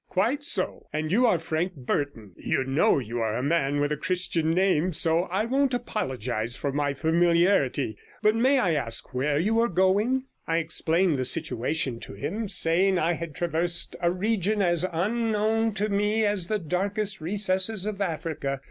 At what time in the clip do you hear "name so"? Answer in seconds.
4.49-5.25